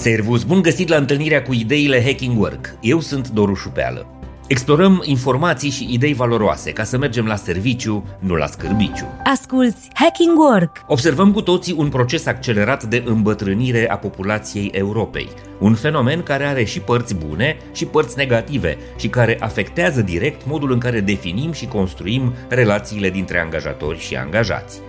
Servus, 0.00 0.42
bun 0.42 0.62
găsit 0.62 0.88
la 0.88 0.96
întâlnirea 0.96 1.42
cu 1.42 1.52
ideile 1.52 2.02
Hacking 2.04 2.40
Work. 2.40 2.74
Eu 2.80 3.00
sunt 3.00 3.28
Doru 3.28 3.54
Șupeală. 3.54 4.06
Explorăm 4.46 5.02
informații 5.04 5.70
și 5.70 5.88
idei 5.90 6.14
valoroase 6.14 6.70
ca 6.72 6.84
să 6.84 6.98
mergem 6.98 7.26
la 7.26 7.36
serviciu, 7.36 8.04
nu 8.18 8.34
la 8.34 8.46
scârbiciu. 8.46 9.06
Asculți 9.24 9.88
Hacking 9.92 10.38
Work! 10.38 10.76
Observăm 10.86 11.32
cu 11.32 11.42
toții 11.42 11.74
un 11.76 11.88
proces 11.88 12.26
accelerat 12.26 12.84
de 12.84 13.02
îmbătrânire 13.06 13.90
a 13.90 13.96
populației 13.96 14.70
Europei. 14.72 15.28
Un 15.58 15.74
fenomen 15.74 16.22
care 16.22 16.44
are 16.44 16.64
și 16.64 16.80
părți 16.80 17.14
bune 17.14 17.56
și 17.72 17.84
părți 17.84 18.16
negative 18.16 18.76
și 18.96 19.08
care 19.08 19.36
afectează 19.40 20.02
direct 20.02 20.46
modul 20.46 20.72
în 20.72 20.78
care 20.78 21.00
definim 21.00 21.52
și 21.52 21.66
construim 21.66 22.32
relațiile 22.48 23.10
dintre 23.10 23.40
angajatori 23.40 23.98
și 23.98 24.16
angajați. 24.16 24.80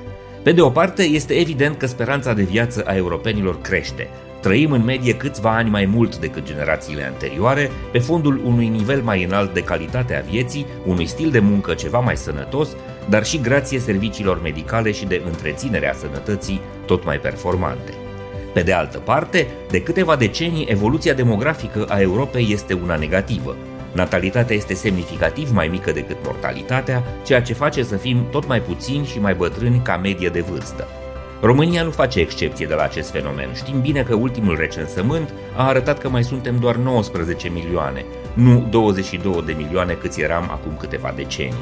Pe 0.43 0.51
de 0.51 0.61
o 0.61 0.69
parte, 0.69 1.03
este 1.03 1.33
evident 1.33 1.77
că 1.77 1.85
speranța 1.85 2.33
de 2.33 2.43
viață 2.43 2.83
a 2.87 2.95
europenilor 2.95 3.61
crește, 3.61 4.09
Trăim 4.41 4.71
în 4.71 4.83
medie 4.83 5.15
câțiva 5.15 5.55
ani 5.55 5.69
mai 5.69 5.85
mult 5.85 6.17
decât 6.17 6.43
generațiile 6.43 7.03
anterioare, 7.03 7.71
pe 7.91 7.99
fondul 7.99 8.41
unui 8.45 8.67
nivel 8.67 9.01
mai 9.01 9.23
înalt 9.23 9.53
de 9.53 9.63
calitate 9.63 10.15
a 10.15 10.29
vieții, 10.29 10.65
unui 10.85 11.05
stil 11.05 11.29
de 11.29 11.39
muncă 11.39 11.73
ceva 11.73 11.99
mai 11.99 12.17
sănătos, 12.17 12.69
dar 13.09 13.25
și 13.25 13.41
grație 13.41 13.79
serviciilor 13.79 14.41
medicale 14.41 14.91
și 14.91 15.05
de 15.05 15.21
întreținere 15.25 15.89
a 15.89 15.93
sănătății 15.93 16.61
tot 16.85 17.05
mai 17.05 17.17
performante. 17.17 17.93
Pe 18.53 18.61
de 18.61 18.73
altă 18.73 18.97
parte, 18.97 19.47
de 19.69 19.81
câteva 19.81 20.15
decenii, 20.15 20.65
evoluția 20.69 21.13
demografică 21.13 21.85
a 21.89 22.01
Europei 22.01 22.47
este 22.51 22.73
una 22.73 22.95
negativă. 22.95 23.55
Natalitatea 23.91 24.55
este 24.55 24.73
semnificativ 24.73 25.51
mai 25.53 25.67
mică 25.67 25.91
decât 25.91 26.17
mortalitatea, 26.23 27.03
ceea 27.25 27.41
ce 27.41 27.53
face 27.53 27.83
să 27.83 27.95
fim 27.95 28.25
tot 28.31 28.47
mai 28.47 28.61
puțini 28.61 29.05
și 29.05 29.19
mai 29.19 29.33
bătrâni 29.33 29.81
ca 29.83 29.97
medie 29.97 30.29
de 30.29 30.41
vârstă. 30.41 30.87
România 31.41 31.83
nu 31.83 31.89
face 31.89 32.19
excepție 32.19 32.65
de 32.65 32.73
la 32.73 32.83
acest 32.83 33.11
fenomen. 33.11 33.53
Știm 33.53 33.81
bine 33.81 34.03
că 34.03 34.15
ultimul 34.15 34.55
recensământ 34.55 35.33
a 35.55 35.67
arătat 35.67 35.97
că 35.97 36.09
mai 36.09 36.23
suntem 36.23 36.57
doar 36.59 36.75
19 36.75 37.49
milioane, 37.49 38.05
nu 38.33 38.67
22 38.69 39.43
de 39.45 39.53
milioane 39.53 39.93
câți 39.93 40.21
eram 40.21 40.49
acum 40.51 40.77
câteva 40.79 41.13
decenii. 41.15 41.53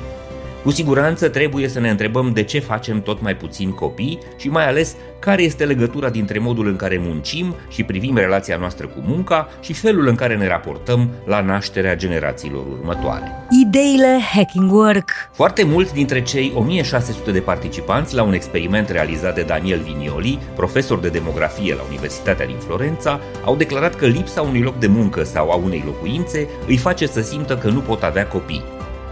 Cu 0.63 0.71
siguranță 0.71 1.29
trebuie 1.29 1.67
să 1.67 1.79
ne 1.79 1.89
întrebăm 1.89 2.31
de 2.33 2.43
ce 2.43 2.59
facem 2.59 3.01
tot 3.01 3.21
mai 3.21 3.35
puțini 3.35 3.73
copii 3.73 4.19
și 4.37 4.49
mai 4.49 4.67
ales 4.67 4.95
care 5.19 5.43
este 5.43 5.65
legătura 5.65 6.09
dintre 6.09 6.39
modul 6.39 6.67
în 6.67 6.75
care 6.75 6.99
muncim 7.01 7.55
și 7.69 7.83
privim 7.83 8.17
relația 8.17 8.57
noastră 8.57 8.87
cu 8.87 9.03
munca 9.05 9.49
și 9.61 9.73
felul 9.73 10.07
în 10.07 10.15
care 10.15 10.35
ne 10.35 10.47
raportăm 10.47 11.09
la 11.25 11.41
nașterea 11.41 11.95
generațiilor 11.95 12.63
următoare. 12.71 13.31
Ideile 13.65 14.19
Hacking 14.33 14.71
Work 14.71 15.11
Foarte 15.33 15.63
mulți 15.63 15.93
dintre 15.93 16.21
cei 16.21 16.51
1600 16.55 17.31
de 17.31 17.39
participanți 17.39 18.15
la 18.15 18.23
un 18.23 18.33
experiment 18.33 18.89
realizat 18.89 19.35
de 19.35 19.41
Daniel 19.41 19.79
Vinioli, 19.79 20.39
profesor 20.55 20.99
de 20.99 21.09
demografie 21.09 21.75
la 21.75 21.81
Universitatea 21.89 22.45
din 22.45 22.57
Florența, 22.57 23.19
au 23.45 23.55
declarat 23.55 23.95
că 23.95 24.05
lipsa 24.05 24.41
unui 24.41 24.61
loc 24.61 24.79
de 24.79 24.87
muncă 24.87 25.23
sau 25.23 25.49
a 25.49 25.55
unei 25.55 25.83
locuințe 25.85 26.47
îi 26.67 26.77
face 26.77 27.05
să 27.05 27.21
simtă 27.21 27.57
că 27.57 27.69
nu 27.69 27.79
pot 27.79 28.03
avea 28.03 28.27
copii 28.27 28.63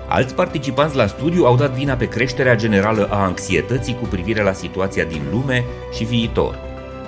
Alți 0.09 0.35
participanți 0.35 0.95
la 0.95 1.07
studiu 1.07 1.45
au 1.45 1.55
dat 1.55 1.71
vina 1.71 1.93
pe 1.93 2.07
creșterea 2.07 2.55
generală 2.55 3.07
a 3.11 3.23
anxietății 3.23 3.95
cu 3.95 4.05
privire 4.05 4.43
la 4.43 4.53
situația 4.53 5.03
din 5.03 5.21
lume 5.31 5.63
și 5.93 6.03
viitor. 6.03 6.59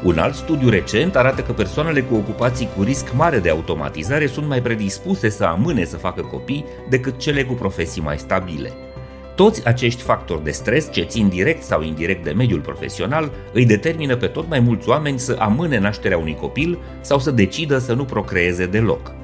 Un 0.03 0.17
alt 0.17 0.35
studiu 0.35 0.69
recent 0.69 1.15
arată 1.15 1.41
că 1.41 1.51
persoanele 1.51 2.01
cu 2.01 2.15
ocupații 2.15 2.69
cu 2.75 2.83
risc 2.83 3.13
mare 3.13 3.39
de 3.39 3.49
automatizare 3.49 4.27
sunt 4.27 4.47
mai 4.47 4.61
predispuse 4.61 5.29
să 5.29 5.43
amâne 5.43 5.85
să 5.85 5.97
facă 5.97 6.21
copii 6.21 6.65
decât 6.89 7.17
cele 7.17 7.43
cu 7.43 7.53
profesii 7.53 8.01
mai 8.01 8.17
stabile. 8.17 8.71
Toți 9.35 9.67
acești 9.67 10.01
factori 10.01 10.43
de 10.43 10.51
stres, 10.51 10.91
ce 10.91 11.01
țin 11.01 11.27
direct 11.27 11.63
sau 11.63 11.81
indirect 11.81 12.23
de 12.23 12.31
mediul 12.31 12.59
profesional, 12.59 13.31
îi 13.53 13.65
determină 13.65 14.15
pe 14.15 14.27
tot 14.27 14.49
mai 14.49 14.59
mulți 14.59 14.89
oameni 14.89 15.19
să 15.19 15.35
amâne 15.39 15.79
nașterea 15.79 16.17
unui 16.17 16.35
copil 16.35 16.79
sau 17.01 17.19
să 17.19 17.31
decidă 17.31 17.77
să 17.77 17.93
nu 17.93 18.05
procreeze 18.05 18.65
deloc. 18.65 19.18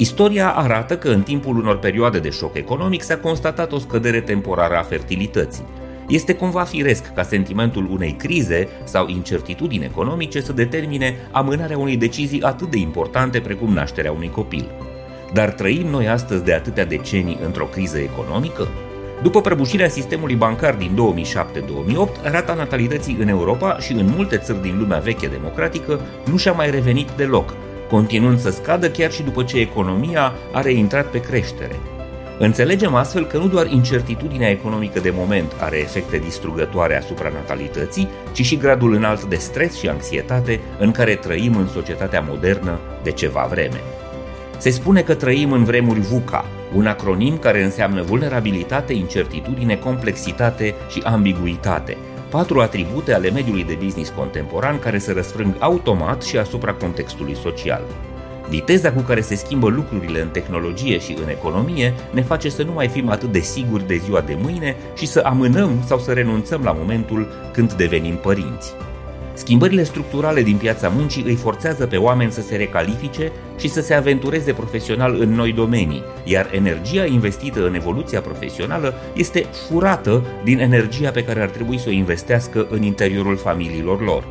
Istoria 0.00 0.50
arată 0.50 0.96
că 0.96 1.08
în 1.08 1.22
timpul 1.22 1.56
unor 1.56 1.78
perioade 1.78 2.18
de 2.18 2.30
șoc 2.30 2.56
economic 2.56 3.02
s-a 3.02 3.16
constatat 3.16 3.72
o 3.72 3.78
scădere 3.78 4.20
temporară 4.20 4.76
a 4.76 4.82
fertilității. 4.82 5.64
Este 6.08 6.34
cumva 6.34 6.62
firesc 6.62 7.14
ca 7.14 7.22
sentimentul 7.22 7.88
unei 7.90 8.12
crize 8.12 8.68
sau 8.84 9.08
incertitudini 9.08 9.84
economice 9.84 10.40
să 10.40 10.52
determine 10.52 11.16
amânarea 11.30 11.78
unei 11.78 11.96
decizii 11.96 12.42
atât 12.42 12.70
de 12.70 12.78
importante 12.78 13.40
precum 13.40 13.72
nașterea 13.72 14.12
unui 14.12 14.30
copil. 14.30 14.70
Dar 15.32 15.50
trăim 15.50 15.86
noi 15.86 16.08
astăzi 16.08 16.44
de 16.44 16.52
atâtea 16.54 16.84
decenii 16.84 17.38
într-o 17.44 17.64
criză 17.64 17.98
economică? 17.98 18.68
După 19.22 19.40
prăbușirea 19.40 19.88
sistemului 19.88 20.34
bancar 20.34 20.74
din 20.74 20.98
2007-2008, 22.28 22.30
rata 22.30 22.54
natalității 22.54 23.16
în 23.20 23.28
Europa 23.28 23.78
și 23.78 23.92
în 23.92 24.12
multe 24.16 24.36
țări 24.36 24.62
din 24.62 24.78
lumea 24.78 24.98
veche 24.98 25.26
democratică 25.26 26.00
nu 26.30 26.36
și-a 26.36 26.52
mai 26.52 26.70
revenit 26.70 27.10
deloc, 27.10 27.54
continuând 27.90 28.38
să 28.38 28.50
scadă 28.50 28.90
chiar 28.90 29.12
și 29.12 29.22
după 29.22 29.42
ce 29.42 29.58
economia 29.58 30.32
a 30.52 30.60
reintrat 30.60 31.06
pe 31.06 31.20
creștere. 31.20 31.76
Înțelegem 32.38 32.94
astfel 32.94 33.26
că 33.26 33.38
nu 33.38 33.48
doar 33.48 33.66
incertitudinea 33.66 34.50
economică 34.50 35.00
de 35.00 35.12
moment 35.14 35.52
are 35.60 35.78
efecte 35.78 36.18
distrugătoare 36.18 36.98
asupra 36.98 37.28
natalității, 37.28 38.08
ci 38.32 38.44
și 38.44 38.56
gradul 38.56 38.94
înalt 38.94 39.24
de 39.24 39.36
stres 39.36 39.78
și 39.78 39.88
anxietate 39.88 40.60
în 40.78 40.90
care 40.90 41.14
trăim 41.14 41.56
în 41.56 41.66
societatea 41.66 42.24
modernă 42.28 42.78
de 43.02 43.10
ceva 43.10 43.46
vreme. 43.50 43.80
Se 44.58 44.70
spune 44.70 45.02
că 45.02 45.14
trăim 45.14 45.52
în 45.52 45.64
vremuri 45.64 46.00
VUCA, 46.00 46.44
un 46.74 46.86
acronim 46.86 47.38
care 47.38 47.64
înseamnă 47.64 48.02
vulnerabilitate, 48.02 48.92
incertitudine, 48.92 49.76
complexitate 49.76 50.74
și 50.88 51.00
ambiguitate– 51.04 51.96
patru 52.30 52.60
atribute 52.60 53.14
ale 53.14 53.30
mediului 53.30 53.64
de 53.64 53.78
business 53.82 54.12
contemporan 54.16 54.78
care 54.78 54.98
se 54.98 55.12
răsfrâng 55.12 55.54
automat 55.58 56.22
și 56.22 56.36
asupra 56.36 56.72
contextului 56.72 57.36
social. 57.36 57.82
Viteza 58.48 58.92
cu 58.92 59.00
care 59.00 59.20
se 59.20 59.34
schimbă 59.34 59.68
lucrurile 59.68 60.20
în 60.20 60.28
tehnologie 60.28 60.98
și 60.98 61.16
în 61.22 61.28
economie 61.28 61.94
ne 62.10 62.22
face 62.22 62.48
să 62.48 62.62
nu 62.62 62.72
mai 62.72 62.88
fim 62.88 63.08
atât 63.08 63.32
de 63.32 63.40
siguri 63.40 63.86
de 63.86 63.96
ziua 63.96 64.20
de 64.20 64.36
mâine 64.42 64.76
și 64.96 65.06
să 65.06 65.22
amânăm 65.24 65.82
sau 65.86 65.98
să 65.98 66.12
renunțăm 66.12 66.62
la 66.62 66.72
momentul 66.72 67.28
când 67.52 67.72
devenim 67.72 68.14
părinți. 68.14 68.74
Schimbările 69.40 69.82
structurale 69.82 70.42
din 70.42 70.56
piața 70.56 70.88
muncii 70.88 71.22
îi 71.22 71.34
forțează 71.34 71.86
pe 71.86 71.96
oameni 71.96 72.32
să 72.32 72.40
se 72.40 72.56
recalifice 72.56 73.32
și 73.58 73.68
să 73.68 73.80
se 73.80 73.94
aventureze 73.94 74.52
profesional 74.52 75.16
în 75.20 75.28
noi 75.34 75.52
domenii, 75.52 76.02
iar 76.24 76.48
energia 76.52 77.04
investită 77.04 77.66
în 77.66 77.74
evoluția 77.74 78.20
profesională 78.20 78.94
este 79.14 79.46
furată 79.68 80.24
din 80.44 80.58
energia 80.58 81.10
pe 81.10 81.24
care 81.24 81.42
ar 81.42 81.48
trebui 81.48 81.78
să 81.78 81.84
o 81.88 81.92
investească 81.92 82.66
în 82.70 82.82
interiorul 82.82 83.36
familiilor 83.36 84.04
lor. 84.04 84.24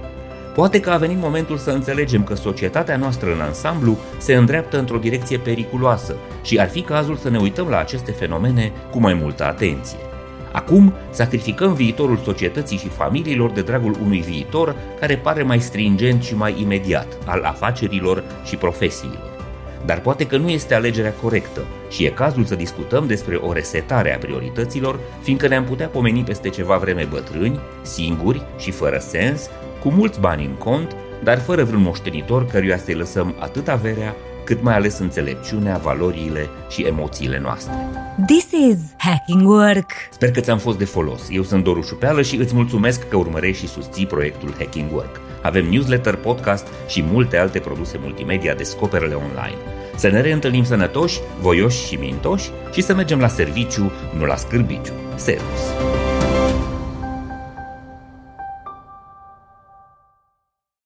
Poate 0.56 0.80
că 0.80 0.90
a 0.90 0.97
venit 0.97 1.18
momentul 1.18 1.58
să 1.58 1.70
înțelegem 1.70 2.24
că 2.24 2.36
societatea 2.36 2.97
noastră 2.97 3.34
în 3.34 3.41
ansamblu 3.41 3.97
se 4.18 4.34
îndreaptă 4.34 4.80
într-o 4.80 4.97
direcție 4.97 5.38
periculoasă 5.38 6.16
și 6.44 6.59
ar 6.59 6.70
fi 6.70 6.81
cazul 6.81 7.16
să 7.16 7.30
ne 7.30 7.38
uităm 7.38 7.68
la 7.68 7.80
aceste 7.80 8.12
fenomene 8.12 8.72
cu 8.91 9.00
mai 9.00 9.14
multă 9.14 9.46
atenție. 9.46 10.09
Acum 10.51 10.93
sacrificăm 11.09 11.73
viitorul 11.73 12.17
societății 12.17 12.77
și 12.77 12.87
familiilor 12.87 13.51
de 13.51 13.61
dragul 13.61 13.97
unui 14.03 14.19
viitor 14.19 14.75
care 14.99 15.17
pare 15.17 15.43
mai 15.43 15.59
stringent 15.59 16.23
și 16.23 16.35
mai 16.35 16.55
imediat, 16.61 17.17
al 17.25 17.43
afacerilor 17.43 18.23
și 18.45 18.55
profesiilor. 18.55 19.29
Dar 19.85 19.99
poate 19.99 20.25
că 20.25 20.37
nu 20.37 20.49
este 20.49 20.73
alegerea 20.73 21.13
corectă 21.13 21.61
și 21.89 22.05
e 22.05 22.09
cazul 22.09 22.45
să 22.45 22.55
discutăm 22.55 23.07
despre 23.07 23.35
o 23.35 23.53
resetare 23.53 24.15
a 24.15 24.17
priorităților, 24.17 24.99
fiindcă 25.21 25.47
ne-am 25.47 25.63
putea 25.63 25.87
pomeni 25.87 26.23
peste 26.23 26.49
ceva 26.49 26.77
vreme 26.77 27.07
bătrâni, 27.09 27.59
singuri 27.81 28.41
și 28.57 28.71
fără 28.71 28.97
sens, 28.97 29.49
cu 29.81 29.89
mulți 29.89 30.19
bani 30.19 30.45
în 30.45 30.53
cont, 30.53 30.95
dar 31.23 31.39
fără 31.39 31.63
vreun 31.63 31.81
moștenitor 31.81 32.45
căruia 32.45 32.77
să-i 32.77 32.93
lăsăm 32.93 33.35
atât 33.39 33.67
averea 33.67 34.16
cât 34.49 34.61
mai 34.61 34.75
ales 34.75 34.99
înțelepciunea, 34.99 35.77
valorile 35.77 36.49
și 36.69 36.81
emoțiile 36.81 37.39
noastre. 37.39 37.73
This 38.25 38.51
is 38.69 38.77
Hacking 38.97 39.47
Work! 39.47 39.91
Sper 40.11 40.31
că 40.31 40.39
ți-am 40.39 40.57
fost 40.57 40.77
de 40.77 40.85
folos. 40.85 41.21
Eu 41.31 41.43
sunt 41.43 41.63
Doru 41.63 41.81
Șupeală 41.81 42.21
și 42.21 42.35
îți 42.35 42.55
mulțumesc 42.55 43.07
că 43.07 43.17
urmărești 43.17 43.65
și 43.65 43.71
susții 43.71 44.05
proiectul 44.05 44.53
Hacking 44.57 44.91
Work. 44.93 45.21
Avem 45.41 45.66
newsletter, 45.66 46.16
podcast 46.16 46.67
și 46.87 47.03
multe 47.11 47.37
alte 47.37 47.59
produse 47.59 47.97
multimedia, 48.01 48.53
descoperele 48.53 49.13
online. 49.13 49.61
Să 49.96 50.07
ne 50.07 50.22
reîntâlnim 50.22 50.63
sănătoși, 50.63 51.19
voioși 51.41 51.85
și 51.85 51.95
mintoși 51.95 52.49
și 52.73 52.81
să 52.81 52.95
mergem 52.95 53.19
la 53.19 53.28
serviciu, 53.28 53.91
nu 54.17 54.25
la 54.25 54.35
scârbiciu. 54.35 54.93
Servus! 55.16 55.89